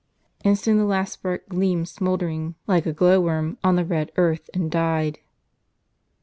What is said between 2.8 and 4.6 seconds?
a glow worm, on the red earth,